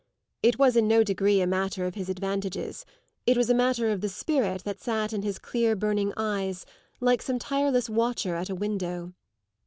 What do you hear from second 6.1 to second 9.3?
eyes like some tireless watcher at a window.